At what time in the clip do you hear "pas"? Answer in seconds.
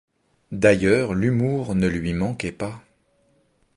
2.51-2.81